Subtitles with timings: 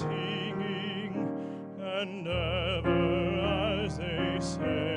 [0.00, 1.14] singing,
[1.80, 4.93] and ever as they say.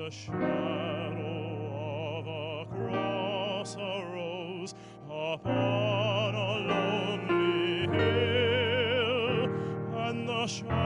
[0.00, 1.60] the shadow
[2.16, 4.74] of a cross arose
[5.04, 9.44] upon a lonely hill,
[10.08, 10.79] and the shadow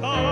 [0.00, 0.31] us.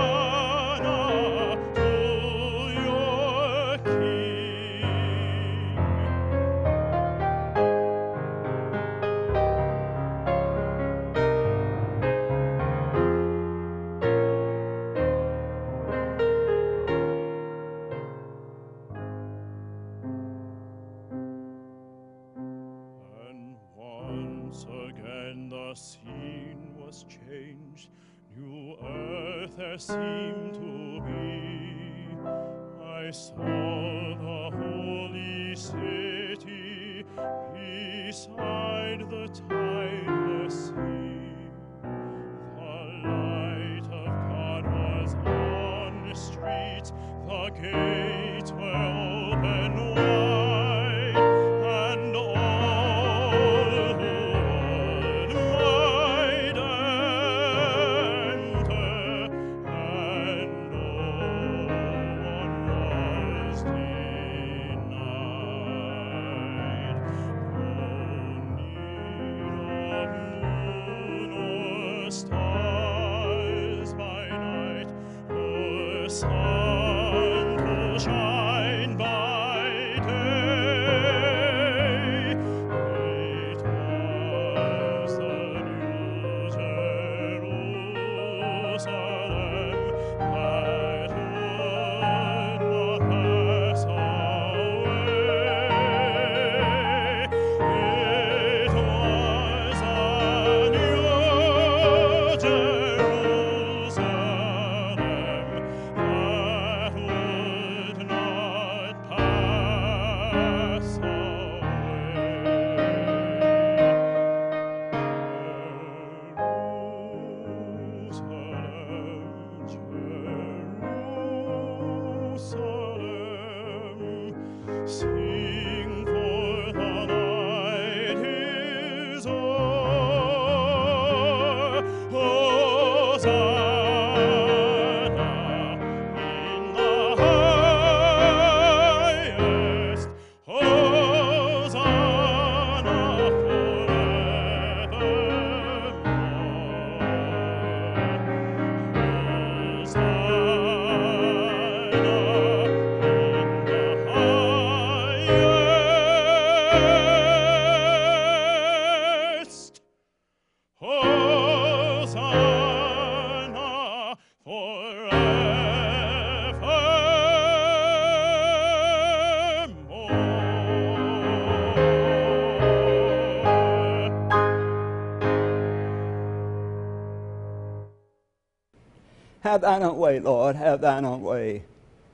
[179.51, 181.63] Have thine own way, Lord, have thine own way.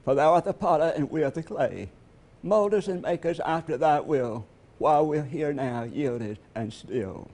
[0.04, 1.88] For thou art the potter and we are the clay.
[2.42, 4.48] Mold us and make us after thy will,
[4.80, 7.30] while we're here now, yielded and still.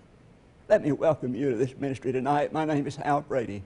[0.67, 2.51] Let me welcome you to this ministry tonight.
[2.51, 3.63] My name is Hal Brady.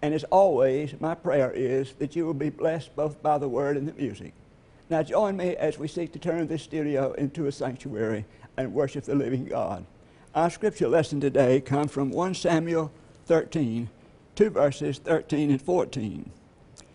[0.00, 3.76] And as always, my prayer is that you will be blessed both by the word
[3.76, 4.32] and the music.
[4.90, 8.26] Now join me as we seek to turn this studio into a sanctuary
[8.56, 9.84] and worship the living God.
[10.36, 12.92] Our scripture lesson today comes from 1 Samuel
[13.26, 13.90] 13,
[14.40, 16.30] two verses 13 and 14.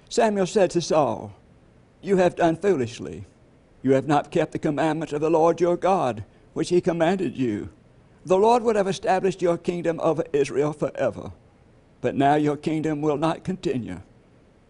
[0.10, 1.32] Samuel said to Saul,
[2.02, 3.26] You have done foolishly.
[3.84, 7.70] You have not kept the commandments of the Lord your God, which he commanded you.
[8.26, 11.34] The Lord would have established your kingdom over Israel forever.
[12.02, 14.02] But now your kingdom will not continue.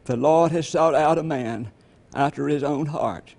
[0.04, 1.72] The Lord has sought out a man
[2.14, 3.36] after his own heart,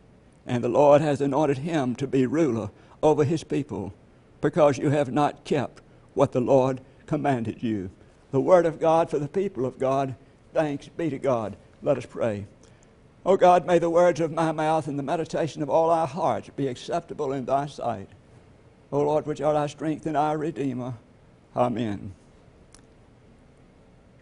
[0.47, 2.71] and the Lord has anointed him to be ruler
[3.03, 3.93] over his people,
[4.41, 5.83] because you have not kept
[6.15, 7.91] what the Lord commanded you.
[8.31, 10.15] The word of God for the people of God.
[10.53, 11.57] Thanks be to God.
[11.83, 12.47] Let us pray.
[13.25, 16.51] O God, may the words of my mouth and the meditation of all our hearts
[16.57, 18.09] be acceptable in thy sight.
[18.93, 20.95] O Lord, which art our strength and our Redeemer.
[21.57, 22.15] Amen.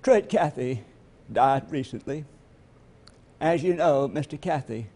[0.02, 0.84] Truett Cathy
[1.32, 2.24] died recently.
[3.40, 4.40] As you know, Mr.
[4.40, 4.86] Cathy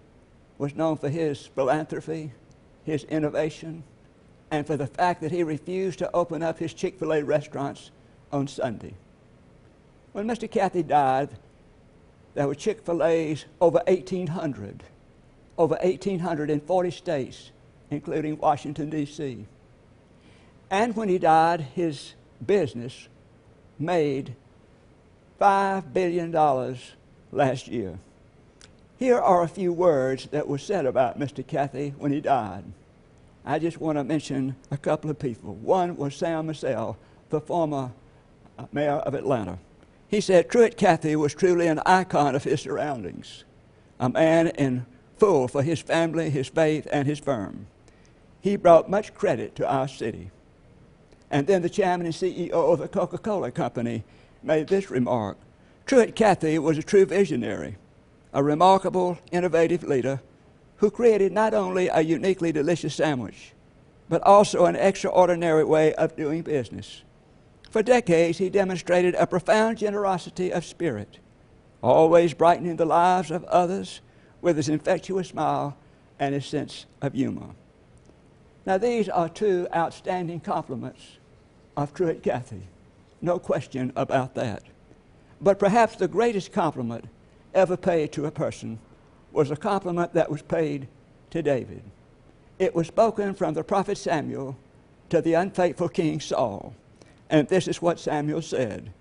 [0.57, 2.33] was known for his philanthropy,
[2.85, 3.85] his innovation,
[4.51, 7.91] and for the fact that he refused to open up his Chick fil A restaurants
[8.33, 8.95] on Sunday.
[10.13, 10.51] When Mr.
[10.51, 11.31] Cathy died,
[12.35, 14.83] there were Chick fil A's over 1,800,
[15.57, 17.51] over 1,800 in 40 states,
[17.91, 19.47] including Washington, D.C.
[20.71, 22.15] And when he died, his
[22.45, 23.09] business
[23.79, 24.35] made
[25.41, 26.33] $5 billion
[27.33, 27.99] last year.
[28.99, 31.47] Here are a few words that were said about Mr.
[31.47, 32.65] Cathy when he died.
[33.45, 35.55] I just want to mention a couple of people.
[35.55, 36.99] One was Sam Massell,
[37.31, 37.93] the former
[38.73, 39.59] mayor of Atlanta.
[40.09, 43.45] He said Truett Cathy was truly an icon of his surroundings,
[44.01, 44.87] a man in
[45.19, 47.67] full for his family, his faith, and his firm.
[48.41, 50.31] He brought much credit to our city.
[51.31, 54.05] And then the chairman and CEO of the Coca Cola Company
[54.43, 55.37] made this remark
[55.85, 57.77] Truett Cathy was a true visionary,
[58.33, 60.21] a remarkable, innovative leader
[60.77, 63.53] who created not only a uniquely delicious sandwich,
[64.09, 67.03] but also an extraordinary way of doing business.
[67.71, 71.19] For decades, he demonstrated a profound generosity of spirit,
[71.83, 74.01] always brightening the lives of others
[74.41, 75.77] with his infectious smile
[76.19, 77.51] and his sense of humor.
[78.65, 81.19] Now, these are two outstanding compliments
[81.77, 82.63] of Truett Cathy.
[83.21, 84.63] No question about that.
[85.41, 87.05] But perhaps the greatest compliment
[87.55, 88.79] ever paid to a person
[89.33, 90.89] was a compliment that was paid
[91.31, 91.83] to David.
[92.59, 94.57] It was spoken from the prophet Samuel
[95.11, 96.75] to the unfaithful king Saul.
[97.31, 98.93] And this is what Samuel said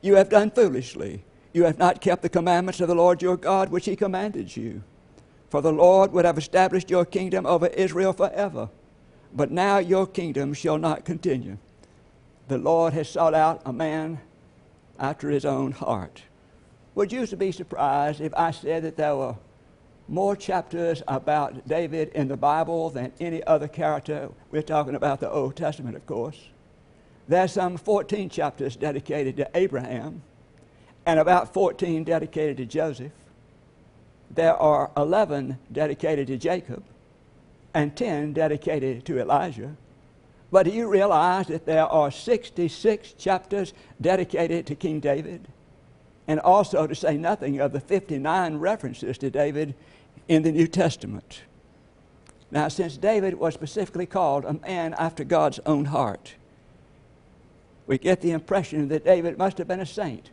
[0.00, 1.24] You have done foolishly.
[1.52, 4.82] You have not kept the commandments of the Lord your God, which he commanded you.
[5.48, 8.68] For the Lord would have established your kingdom over Israel forever.
[9.34, 11.56] But now your kingdom shall not continue.
[12.48, 14.20] The Lord has sought out a man
[14.98, 16.22] after his own heart.
[16.94, 19.36] Would you be surprised if I said that there were
[20.08, 24.30] more chapters about David in the Bible than any other character?
[24.50, 26.38] We're talking about the Old Testament, of course.
[27.28, 30.22] There's some 14 chapters dedicated to Abraham
[31.04, 33.12] and about 14 dedicated to Joseph.
[34.30, 36.82] There are 11 dedicated to Jacob
[37.74, 39.76] and 10 dedicated to Elijah.
[40.50, 45.48] But do you realize that there are 66 chapters dedicated to King David?
[46.26, 49.74] And also to say nothing of the 59 references to David
[50.28, 51.42] in the New Testament.
[52.50, 56.34] Now, since David was specifically called a man after God's own heart,
[57.88, 60.30] we get the impression that David must have been a saint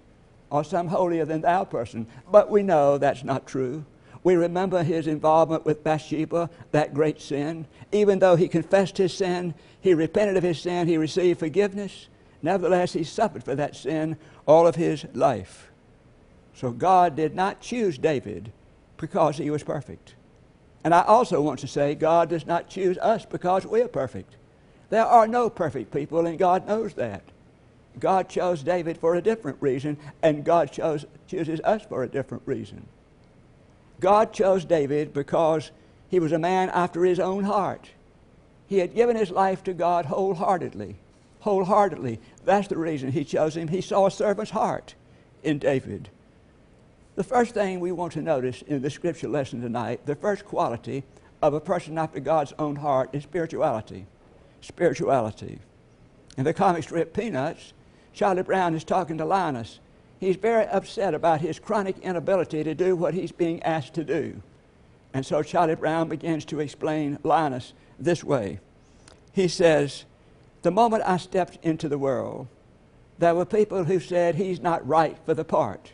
[0.52, 3.84] or some holier than thou person, but we know that's not true.
[4.24, 7.66] We remember his involvement with Bathsheba, that great sin.
[7.92, 12.10] Even though he confessed his sin, he repented of his sin, he received forgiveness.
[12.42, 15.72] Nevertheless, he suffered for that sin all of his life.
[16.54, 18.52] So God did not choose David
[18.98, 20.16] because he was perfect.
[20.84, 24.36] And I also want to say God does not choose us because we are perfect.
[24.90, 27.24] There are no perfect people, and God knows that.
[28.00, 32.44] God chose David for a different reason, and God chose, chooses us for a different
[32.46, 32.88] reason.
[34.00, 35.72] God chose David because
[36.10, 37.90] he was a man after his own heart.
[38.68, 40.98] He had given his life to God wholeheartedly.
[41.42, 42.20] Wholeheartedly.
[42.44, 43.68] That's the reason he chose him.
[43.68, 44.96] He saw a servant's heart
[45.44, 46.10] in David.
[47.16, 51.04] The first thing we want to notice in the scripture lesson tonight, the first quality
[51.42, 54.06] of a person after God's own heart is spirituality.
[54.62, 55.60] Spirituality.
[56.38, 57.74] In the comic strip Peanuts,
[58.16, 59.80] Charlie Brown is talking to Linus,
[60.20, 64.42] He's very upset about his chronic inability to do what he's being asked to do.
[65.14, 68.60] And so Charlie Brown begins to explain Linus this way.
[69.34, 70.06] He says,
[70.62, 72.48] The moment I stepped into the world,
[73.18, 75.92] there were people who said he's not right for the part.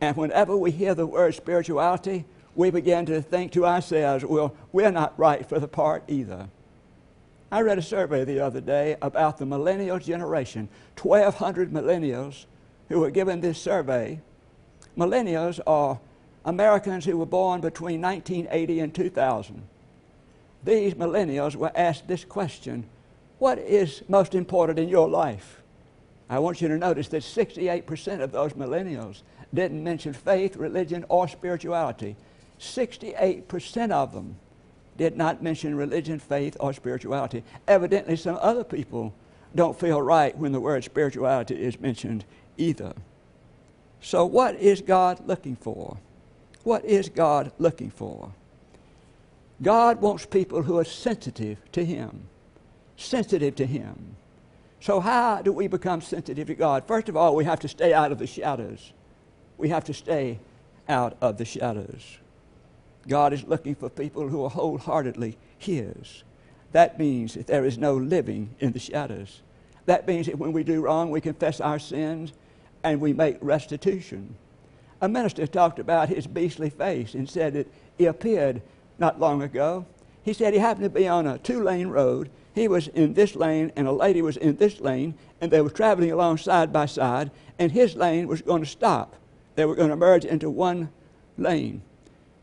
[0.00, 4.90] And whenever we hear the word spirituality, we begin to think to ourselves, well, we're
[4.90, 6.48] not right for the part either.
[7.50, 10.68] I read a survey the other day about the millennial generation,
[11.00, 12.46] 1,200 millennials
[12.88, 14.20] who were given this survey.
[14.98, 16.00] Millennials are
[16.44, 19.62] Americans who were born between 1980 and 2000.
[20.64, 22.84] These millennials were asked this question
[23.38, 25.62] What is most important in your life?
[26.28, 29.22] I want you to notice that 68% of those millennials
[29.54, 32.16] didn't mention faith, religion, or spirituality.
[32.58, 34.36] 68% of them
[34.96, 37.42] did not mention religion, faith, or spirituality.
[37.68, 39.12] Evidently, some other people
[39.54, 42.24] don't feel right when the word spirituality is mentioned
[42.56, 42.94] either.
[44.00, 45.98] So, what is God looking for?
[46.64, 48.32] What is God looking for?
[49.62, 52.28] God wants people who are sensitive to Him.
[52.96, 54.16] Sensitive to Him.
[54.80, 56.86] So, how do we become sensitive to God?
[56.86, 58.92] First of all, we have to stay out of the shadows.
[59.58, 60.38] We have to stay
[60.88, 62.18] out of the shadows.
[63.08, 66.24] God is looking for people who are wholeheartedly His.
[66.72, 69.40] That means that there is no living in the shadows.
[69.86, 72.32] That means that when we do wrong, we confess our sins
[72.82, 74.34] and we make restitution.
[75.00, 78.62] A minister talked about his beastly face and said that he appeared
[78.98, 79.86] not long ago.
[80.22, 82.30] He said he happened to be on a two lane road.
[82.54, 85.70] He was in this lane and a lady was in this lane, and they were
[85.70, 89.14] traveling along side by side, and his lane was going to stop.
[89.54, 90.90] They were going to merge into one
[91.38, 91.82] lane.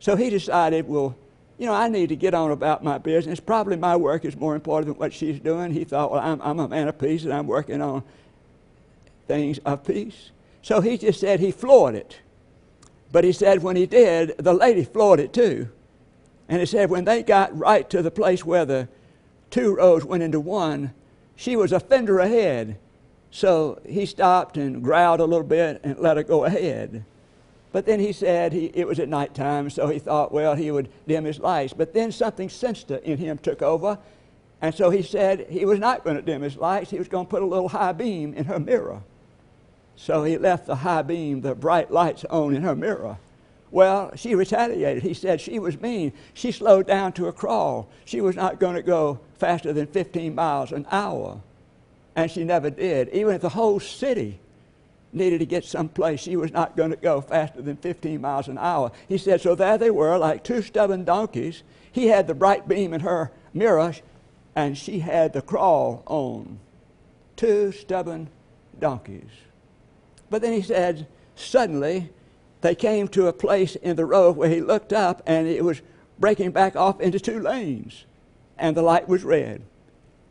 [0.03, 1.15] So he decided, well,
[1.57, 3.39] you know, I need to get on about my business.
[3.39, 5.71] Probably my work is more important than what she's doing.
[5.71, 8.03] He thought, well, I'm, I'm a man of peace and I'm working on
[9.29, 10.31] things of peace.
[10.61, 12.19] So he just said he floored it.
[13.13, 15.69] But he said when he did, the lady floored it too.
[16.49, 18.89] And he said when they got right to the place where the
[19.51, 20.93] two roads went into one,
[21.37, 22.77] she was a fender ahead.
[23.31, 27.05] So he stopped and growled a little bit and let her go ahead.
[27.73, 30.69] But then he said he, it was at night time, so he thought, well, he
[30.69, 31.73] would dim his lights.
[31.73, 33.97] But then something sinister in him took over,
[34.61, 36.91] and so he said he was not going to dim his lights.
[36.91, 39.01] He was going to put a little high beam in her mirror.
[39.95, 43.17] So he left the high beam, the bright lights on in her mirror.
[43.71, 45.01] Well, she retaliated.
[45.01, 46.13] He said she was mean.
[46.35, 47.89] She slowed down to a crawl.
[48.05, 51.41] She was not going to go faster than 15 miles an hour.
[52.15, 53.09] And she never did.
[53.09, 54.39] Even if the whole city
[55.13, 56.21] needed to get someplace.
[56.21, 58.91] She was not going to go faster than 15 miles an hour.
[59.07, 61.63] He said, so there they were, like two stubborn donkeys.
[61.91, 63.93] He had the bright beam in her mirror,
[64.55, 66.59] and she had the crawl on.
[67.35, 68.29] Two stubborn
[68.79, 69.29] donkeys.
[70.29, 72.09] But then he said, suddenly
[72.61, 75.81] they came to a place in the road where he looked up, and it was
[76.19, 78.05] breaking back off into two lanes,
[78.57, 79.61] and the light was red.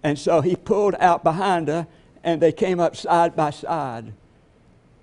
[0.02, 1.86] And so he pulled out behind her,
[2.24, 4.12] and they came up side by side.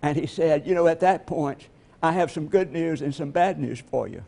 [0.01, 1.67] And he said, You know, at that point,
[2.01, 4.23] I have some good news and some bad news for you.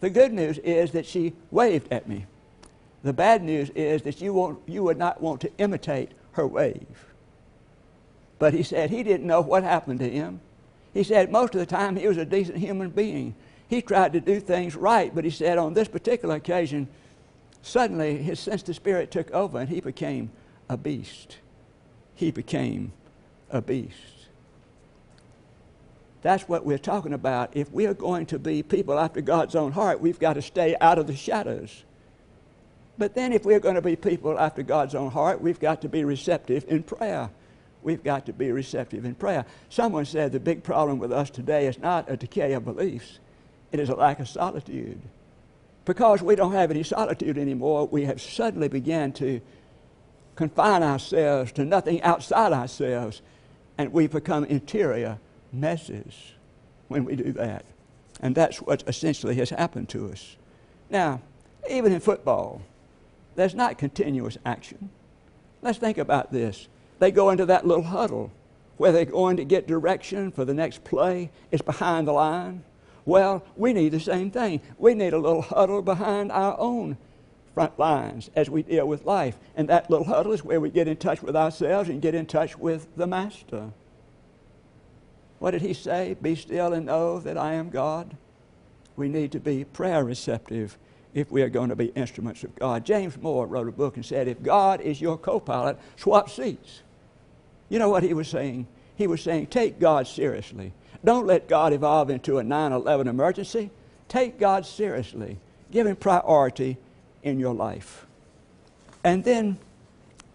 [0.00, 2.26] The good news is that she waved at me.
[3.02, 7.06] The bad news is that you, won't, you would not want to imitate her wave.
[8.38, 10.40] But he said he didn't know what happened to him.
[10.92, 13.34] He said most of the time he was a decent human being.
[13.68, 16.88] He tried to do things right, but he said on this particular occasion,
[17.62, 20.30] suddenly his sense of spirit took over and he became
[20.68, 21.38] a beast.
[22.14, 22.92] He became
[23.50, 24.15] a beast.
[26.22, 27.56] That's what we're talking about.
[27.56, 30.76] If we are going to be people after God's own heart, we've got to stay
[30.80, 31.84] out of the shadows.
[32.98, 35.88] But then, if we're going to be people after God's own heart, we've got to
[35.88, 37.30] be receptive in prayer.
[37.82, 39.44] We've got to be receptive in prayer.
[39.68, 43.18] Someone said the big problem with us today is not a decay of beliefs,
[43.70, 45.00] it is a lack of solitude.
[45.84, 49.40] Because we don't have any solitude anymore, we have suddenly began to
[50.34, 53.22] confine ourselves to nothing outside ourselves,
[53.78, 55.18] and we become interior
[55.60, 56.32] messes
[56.88, 57.64] when we do that.
[58.20, 60.36] And that's what essentially has happened to us.
[60.88, 61.20] Now,
[61.68, 62.62] even in football,
[63.34, 64.90] there's not continuous action.
[65.62, 66.68] Let's think about this.
[66.98, 68.30] They go into that little huddle
[68.76, 71.30] where they're going to get direction for the next play.
[71.50, 72.62] It's behind the line.
[73.04, 74.60] Well, we need the same thing.
[74.78, 76.96] We need a little huddle behind our own
[77.54, 79.38] front lines as we deal with life.
[79.56, 82.26] And that little huddle is where we get in touch with ourselves and get in
[82.26, 83.70] touch with the Master.
[85.38, 86.16] What did he say?
[86.20, 88.16] Be still and know that I am God.
[88.96, 90.78] We need to be prayer receptive
[91.14, 92.84] if we are going to be instruments of God.
[92.84, 96.82] James Moore wrote a book and said, If God is your co pilot, swap seats.
[97.68, 98.66] You know what he was saying?
[98.96, 100.72] he was saying, take God seriously.
[101.04, 103.70] Don't let God evolve into a 9 11 emergency.
[104.08, 105.38] Take God seriously.
[105.70, 106.78] Give him priority
[107.22, 108.06] in your life.
[109.04, 109.58] And then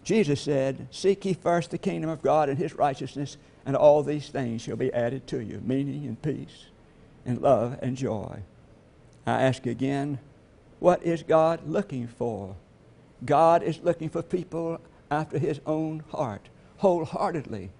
[0.04, 4.28] Jesus said, Seek ye first the kingdom of God and his righteousness, and all these
[4.28, 6.66] things shall be added to you meaning and peace
[7.24, 8.42] and love and joy.
[9.26, 10.18] I ask again,
[10.80, 12.56] what is God looking for?
[13.24, 17.70] God is looking for people after his own heart, wholeheartedly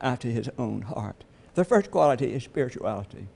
[0.00, 1.24] after his own heart.
[1.54, 3.28] The first quality is spirituality.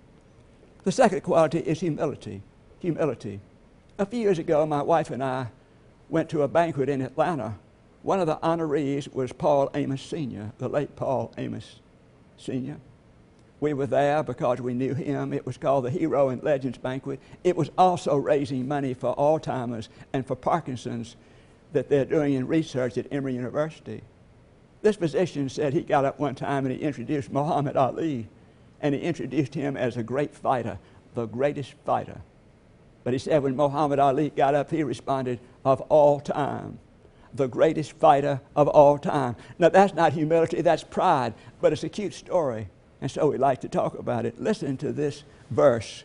[0.85, 2.42] The second quality is humility.
[2.81, 3.40] Humility.
[3.98, 5.48] A few years ago, my wife and I
[6.09, 7.57] went to a banquet in Atlanta.
[8.03, 11.81] One of the honorees was Paul Amos Sr., the late Paul Amos
[12.40, 12.76] Sr.
[13.61, 15.33] We were there because we knew him.
[15.35, 17.20] It was called the Hero and Legends Banquet.
[17.44, 21.16] It was also raising money for Alzheimer's and for Parkinson's
[21.72, 24.03] that they're doing in research at Emory University.
[24.83, 28.29] This physician said he got up one time and he introduced Muhammad Ali,
[28.81, 30.79] and he introduced him as a great fighter,
[31.14, 32.22] the greatest fighter.
[33.05, 36.79] But he said when Muhammad Ali got up, he responded, of all time,
[37.35, 39.37] the greatest fighter of all time.
[39.59, 42.69] Now, that's not humility, that's pride, but it's a cute story,
[43.01, 44.40] and so we like to talk about it.
[44.40, 46.05] Listen to this verse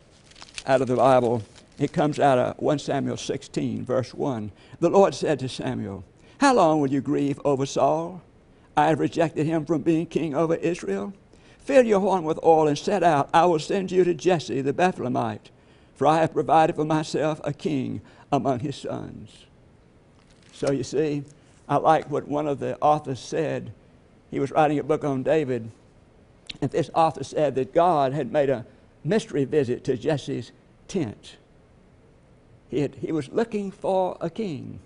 [0.65, 1.43] out of the Bible.
[1.77, 4.51] It comes out of 1 Samuel 16, verse 1.
[4.79, 6.03] The Lord said to Samuel,
[6.39, 8.21] How long will you grieve over Saul?
[8.77, 11.13] I have rejected him from being king over Israel.
[11.59, 13.29] Fill your horn with oil and set out.
[13.33, 15.49] I will send you to Jesse the Bethlehemite,
[15.95, 19.45] for I have provided for myself a king among his sons.
[20.55, 21.23] So you see,
[21.67, 23.73] I like what one of the authors said.
[24.31, 25.69] He was writing a book on David,
[26.61, 28.65] and this author said that God had made a
[29.03, 30.53] mystery visit to Jesse's
[30.87, 31.35] tent.
[32.69, 34.79] He, had, he was looking for a king.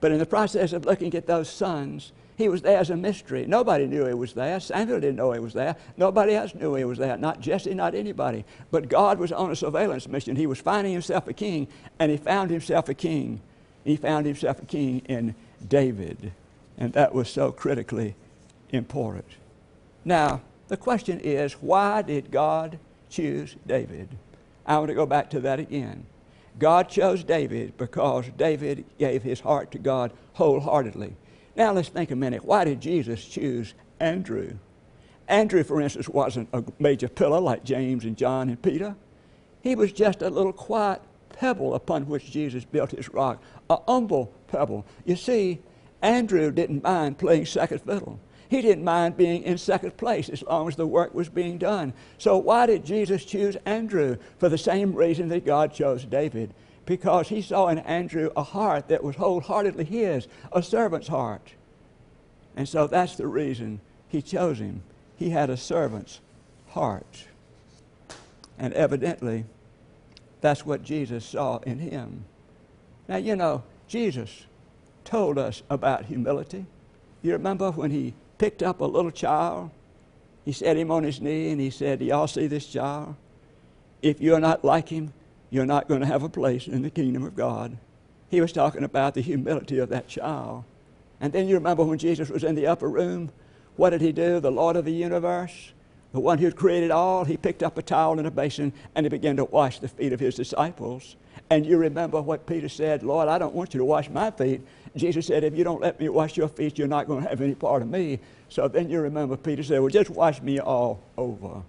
[0.00, 3.46] But in the process of looking at those sons, he was there as a mystery.
[3.46, 4.58] Nobody knew he was there.
[4.58, 5.76] Samuel didn't know he was there.
[5.96, 7.16] Nobody else knew he was there.
[7.16, 8.44] Not Jesse, not anybody.
[8.70, 10.36] But God was on a surveillance mission.
[10.36, 13.40] He was finding himself a king, and he found himself a king.
[13.84, 15.34] He found himself a king in
[15.66, 16.32] David.
[16.78, 18.14] And that was so critically
[18.70, 19.26] important.
[20.04, 24.08] Now, the question is why did God choose David?
[24.66, 26.06] I want to go back to that again.
[26.58, 31.14] God chose David because David gave his heart to God wholeheartedly.
[31.56, 32.44] Now let's think a minute.
[32.44, 34.58] Why did Jesus choose Andrew?
[35.28, 38.96] Andrew, for instance, wasn't a major pillar like James and John and Peter.
[39.62, 41.02] He was just a little quiet
[41.40, 44.84] pebble upon which Jesus built his rock, a humble pebble.
[45.06, 45.58] You see,
[46.02, 48.20] Andrew didn't mind playing second fiddle.
[48.50, 51.94] He didn't mind being in second place as long as the work was being done.
[52.18, 54.18] So, why did Jesus choose Andrew?
[54.38, 56.52] For the same reason that God chose David.
[56.84, 61.54] Because he saw in Andrew a heart that was wholeheartedly his, a servant's heart.
[62.54, 64.82] And so that's the reason he chose him.
[65.16, 66.20] He had a servant's
[66.70, 67.24] heart.
[68.58, 69.44] And evidently,
[70.40, 72.24] that's what Jesus saw in him.
[73.08, 74.46] Now, you know, Jesus
[75.04, 76.66] told us about humility.
[77.22, 79.70] You remember when he picked up a little child?
[80.44, 83.16] He set him on his knee and he said, y'all see this child?
[84.02, 85.12] If you're not like him,
[85.50, 87.76] you're not going to have a place in the kingdom of God.
[88.28, 90.64] He was talking about the humility of that child.
[91.20, 93.30] And then you remember when Jesus was in the upper room,
[93.76, 94.40] what did he do?
[94.40, 95.72] The Lord of the universe,
[96.12, 99.10] the one who created all, he picked up a towel and a basin and he
[99.10, 101.16] began to wash the feet of his disciples.
[101.50, 104.60] And you remember what Peter said, Lord, I don't want you to wash my feet.
[104.96, 107.40] Jesus said, If you don't let me wash your feet, you're not going to have
[107.40, 108.18] any part of me.
[108.48, 111.62] So then you remember Peter said, Well, just wash me all over.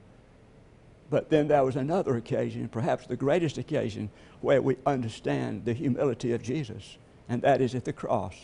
[1.11, 6.31] But then there was another occasion, perhaps the greatest occasion, where we understand the humility
[6.31, 8.35] of Jesus, and that is at the cross.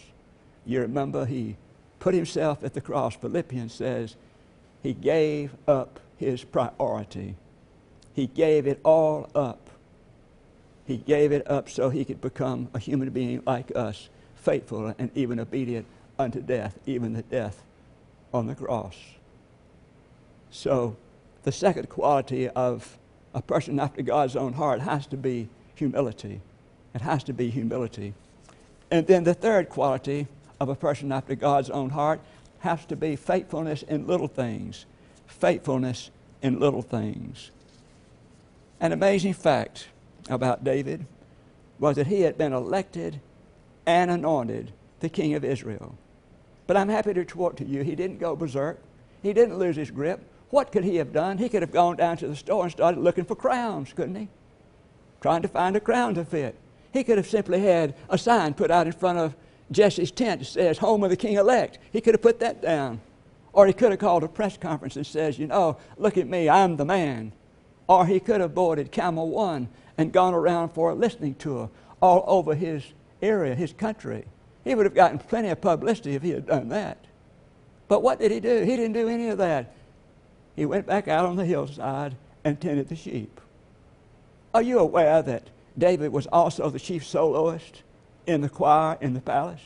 [0.66, 1.56] You remember he
[2.00, 3.16] put himself at the cross.
[3.16, 4.16] Philippians says
[4.88, 7.36] he gave up his priority.
[8.14, 9.70] He gave it all up.
[10.86, 15.12] He gave it up so he could become a human being like us, faithful and
[15.14, 17.64] even obedient unto death, even the death
[18.34, 18.96] on the cross.
[20.52, 20.96] So,
[21.44, 22.98] the second quality of
[23.34, 26.40] a person after God's own heart has to be humility.
[26.96, 28.14] It has to be humility.
[28.90, 30.28] And then the third quality
[30.62, 32.22] of a person after God's own heart
[32.60, 34.86] has to be faithfulness in little things.
[35.28, 36.10] Faithfulness
[36.42, 37.52] in little things.
[38.80, 39.88] An amazing fact
[40.30, 41.06] about David
[41.80, 43.20] was that he had been elected
[43.86, 45.96] and anointed the king of Israel.
[46.66, 48.80] But I'm happy to report to you, he didn't go berserk.
[49.22, 50.22] He didn't lose his grip.
[50.50, 51.38] What could he have done?
[51.38, 54.28] He could have gone down to the store and started looking for crowns, couldn't he?
[55.22, 56.56] Trying to find a crown to fit.
[56.94, 59.36] He could have simply had a sign put out in front of
[59.72, 61.80] Jesse's tent says, Home of the King elect.
[61.92, 63.02] He could have put that down.
[63.54, 66.48] Or he could have called a press conference and says, you know, look at me,
[66.48, 67.32] I'm the man.
[67.88, 71.70] Or he could have boarded Camel One and gone around for a listening tour
[72.02, 72.84] all over his
[73.22, 74.26] area, his country.
[74.64, 76.98] He would have gotten plenty of publicity if he had done that.
[77.88, 78.64] But what did he do?
[78.64, 79.74] He didn't do any of that.
[80.56, 83.40] He went back out on the hillside and tended the sheep.
[84.54, 87.84] Are you aware that David was also the chief soloist
[88.28, 89.62] in the choir in the palace?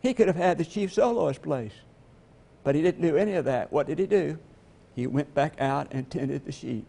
[0.00, 1.72] He could have had the chief soloist place,
[2.62, 3.72] but he didn't do any of that.
[3.72, 4.38] What did he do?
[4.94, 6.86] He went back out and tended the sheep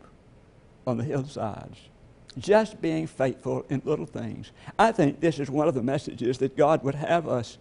[0.86, 1.78] on the hillsides.
[2.38, 4.52] Just being faithful in little things.
[4.78, 7.58] I think this is one of the messages that God would have us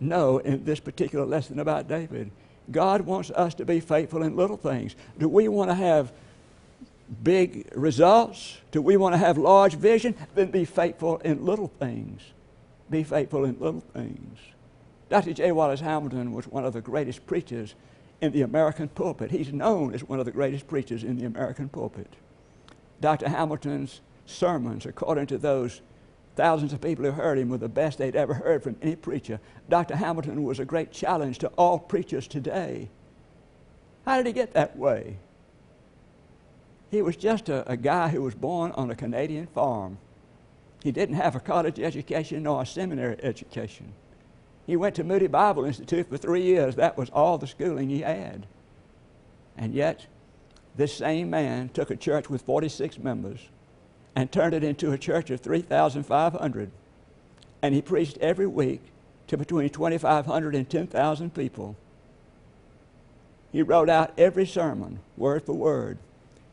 [0.00, 2.30] know in this particular lesson about David.
[2.70, 4.94] God wants us to be faithful in little things.
[5.18, 6.12] Do we want to have
[7.22, 8.58] big results?
[8.70, 10.14] Do we want to have large vision?
[10.34, 12.20] Then be faithful in little things.
[12.90, 14.38] Be faithful in little things.
[15.08, 15.32] Dr.
[15.32, 15.52] J.
[15.52, 17.74] Wallace Hamilton was one of the greatest preachers
[18.20, 19.30] in the American pulpit.
[19.30, 22.14] He's known as one of the greatest preachers in the American pulpit.
[23.00, 23.28] Dr.
[23.28, 25.80] Hamilton's sermons, according to those
[26.36, 29.40] thousands of people who heard him, were the best they'd ever heard from any preacher.
[29.68, 29.96] Dr.
[29.96, 32.88] Hamilton was a great challenge to all preachers today.
[34.04, 35.16] How did he get that way?
[36.90, 39.98] He was just a, a guy who was born on a Canadian farm.
[40.82, 43.92] He didn't have a college education nor a seminary education.
[44.66, 46.76] He went to Moody Bible Institute for three years.
[46.76, 48.46] That was all the schooling he had.
[49.56, 50.06] And yet,
[50.76, 53.48] this same man took a church with 46 members
[54.14, 56.70] and turned it into a church of 3,500.
[57.62, 58.82] And he preached every week
[59.26, 61.76] to between 2,500 and 10,000 people.
[63.50, 65.98] He wrote out every sermon, word for word.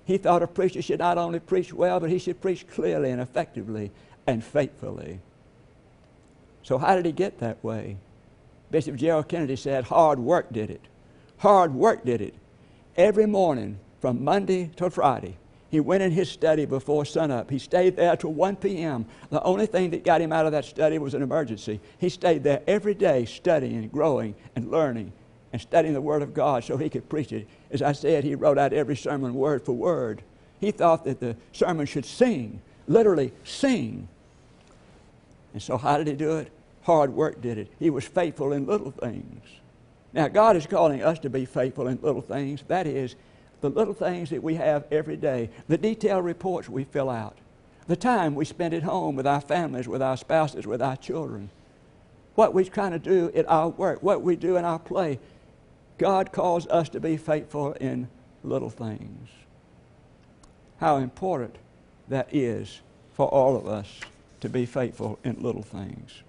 [0.06, 3.22] He thought a preacher should not only preach well, but he should preach clearly and
[3.22, 3.92] effectively
[4.28, 5.20] and faithfully.
[6.64, 7.98] So, how did he get that way?
[8.72, 10.82] Bishop Gerald Kennedy said, Hard work did it.
[11.38, 12.34] Hard work did it.
[12.98, 15.38] Every morning, from Monday to Friday,
[15.70, 17.50] he went in his study before sunup.
[17.50, 19.06] He stayed there till 1 p.m.
[19.30, 21.82] The only thing that got him out of that study was an emergency.
[21.98, 25.12] He stayed there every day studying, growing, and learning,
[25.52, 27.48] and studying the Word of God so he could preach it.
[27.72, 30.22] As I said, he wrote out every sermon word for word.
[30.60, 34.08] He thought that the sermon should sing, literally sing.
[35.56, 36.52] And so, how did he do it?
[36.82, 37.72] Hard work did it.
[37.80, 39.42] He was faithful in little things.
[40.12, 42.62] Now, God is calling us to be faithful in little things.
[42.68, 43.16] That is,
[43.62, 47.38] the little things that we have every day, the detailed reports we fill out,
[47.88, 51.50] the time we spend at home with our families, with our spouses, with our children,
[52.36, 55.20] what we're trying to do at our work, what we do in our play.
[55.98, 58.10] God calls us to be faithful in
[58.44, 59.30] little things.
[60.82, 61.56] How important
[62.10, 62.82] that is
[63.14, 64.02] for all of us
[64.42, 66.24] to be faithful in little things.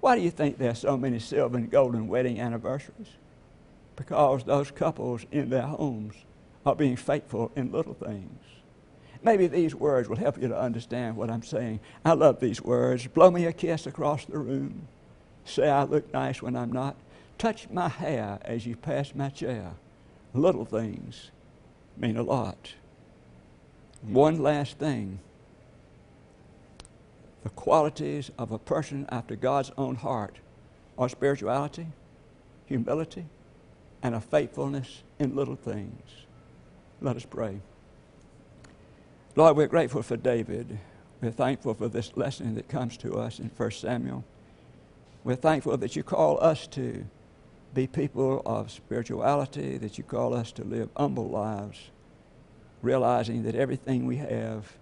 [0.00, 3.08] Why do you think there are so many silver and golden wedding anniversaries?
[3.96, 6.14] Because those couples in their homes
[6.64, 8.40] are being faithful in little things.
[9.22, 11.80] Maybe these words will help you to understand what I'm saying.
[12.04, 13.06] I love these words.
[13.08, 14.86] Blow me a kiss across the room.
[15.44, 16.94] Say I look nice when I'm not.
[17.36, 19.72] Touch my hair as you pass my chair.
[20.34, 21.30] Little things
[21.96, 22.74] mean a lot.
[24.02, 25.18] One last thing
[27.42, 30.38] the qualities of a person after God's own heart
[30.96, 31.86] are spirituality,
[32.66, 33.26] humility,
[34.02, 36.02] and a faithfulness in little things.
[37.00, 37.60] Let us pray.
[39.36, 40.78] Lord, we're grateful for David.
[41.20, 44.24] We're thankful for this lesson that comes to us in 1 Samuel.
[45.24, 47.04] We're thankful that you call us to
[47.74, 51.90] be people of spirituality, that you call us to live humble lives,
[52.82, 54.76] realizing that everything we have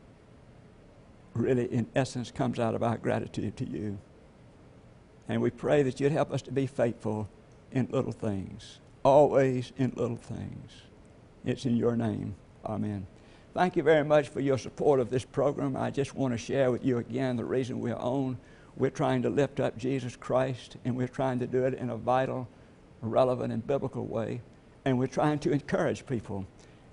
[1.36, 3.98] really, in essence, comes out of our gratitude to you.
[5.28, 7.28] And we pray that you'd help us to be faithful
[7.72, 10.72] in little things, always in little things.
[11.44, 12.34] It's in your name.
[12.64, 13.06] Amen.
[13.54, 15.76] Thank you very much for your support of this program.
[15.76, 18.38] I just want to share with you again the reason we're on.
[18.76, 21.96] We're trying to lift up Jesus Christ, and we're trying to do it in a
[21.96, 22.48] vital,
[23.00, 24.42] relevant, and biblical way.
[24.84, 26.46] And we're trying to encourage people.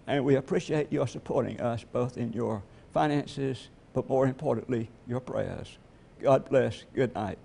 [0.08, 5.78] And we appreciate your supporting us both in your finances, but more importantly, your prayers.
[6.22, 6.84] God bless.
[6.94, 7.38] Good night.